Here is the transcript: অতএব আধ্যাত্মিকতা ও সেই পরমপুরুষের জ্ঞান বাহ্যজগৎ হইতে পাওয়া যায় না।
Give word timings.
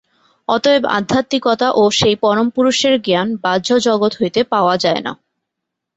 অতএব 0.49 0.83
আধ্যাত্মিকতা 0.97 1.67
ও 1.73 1.93
সেই 1.99 2.15
পরমপুরুষের 2.23 2.93
জ্ঞান 3.05 3.27
বাহ্যজগৎ 3.43 4.13
হইতে 4.19 4.41
পাওয়া 4.51 4.75
যায় 4.83 5.01
না। 5.05 5.11